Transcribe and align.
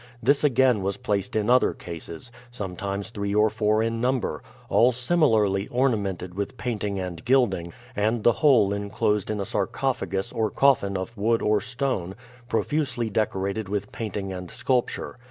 This 0.23 0.43
again 0.43 0.81
was 0.81 0.97
placed 0.97 1.35
in 1.35 1.47
other 1.47 1.75
cases, 1.75 2.31
sometimes 2.49 3.11
three 3.11 3.35
or 3.35 3.51
four 3.51 3.83
in 3.83 4.01
number, 4.01 4.41
all 4.67 4.91
similarly 4.91 5.67
ornamented 5.67 6.33
with 6.33 6.57
painting 6.57 6.99
and 6.99 7.23
gilding, 7.23 7.71
and 7.95 8.23
the 8.23 8.31
whole 8.41 8.73
inclosed 8.73 9.29
in 9.29 9.39
a 9.39 9.45
sarcophagus 9.45 10.31
or 10.33 10.49
coffin 10.49 10.97
of 10.97 11.15
wood 11.15 11.43
or 11.43 11.61
stone, 11.61 12.15
profusely 12.49 13.11
decorated 13.11 13.69
with 13.69 13.91
painting 13.91 14.33
and 14.33 14.49
sculpture. 14.49 15.19